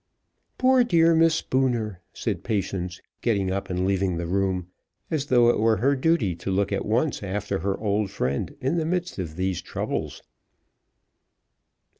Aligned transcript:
"Poor 0.57 0.83
dear 0.83 1.13
Miss 1.13 1.35
Spooner," 1.35 2.01
said 2.11 2.43
Patience, 2.43 2.99
getting 3.21 3.51
up 3.51 3.69
and 3.69 3.85
leaving 3.85 4.17
the 4.17 4.25
room 4.25 4.65
as 5.11 5.27
though 5.27 5.47
it 5.51 5.59
were 5.59 5.77
her 5.77 5.95
duty 5.95 6.35
to 6.37 6.49
look 6.49 6.71
at 6.71 6.85
once 6.87 7.21
after 7.21 7.59
her 7.59 7.79
old 7.79 8.09
friend 8.09 8.55
in 8.59 8.77
the 8.77 8.85
midst 8.87 9.19
of 9.19 9.35
these 9.35 9.61
troubles. 9.61 10.23